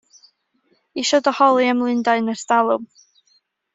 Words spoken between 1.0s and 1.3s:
Isio